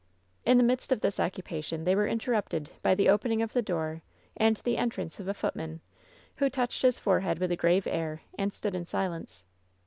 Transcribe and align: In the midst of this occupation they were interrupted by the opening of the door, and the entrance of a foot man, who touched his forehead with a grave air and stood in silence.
In 0.45 0.57
the 0.57 0.63
midst 0.63 0.91
of 0.91 1.01
this 1.01 1.19
occupation 1.19 1.83
they 1.83 1.93
were 1.95 2.07
interrupted 2.07 2.71
by 2.81 2.95
the 2.95 3.07
opening 3.07 3.43
of 3.43 3.53
the 3.53 3.61
door, 3.61 4.01
and 4.35 4.57
the 4.57 4.75
entrance 4.75 5.19
of 5.19 5.27
a 5.27 5.33
foot 5.35 5.55
man, 5.55 5.79
who 6.37 6.49
touched 6.49 6.81
his 6.81 6.97
forehead 6.97 7.37
with 7.37 7.51
a 7.51 7.55
grave 7.55 7.85
air 7.85 8.23
and 8.35 8.51
stood 8.51 8.73
in 8.73 8.87
silence. 8.87 9.43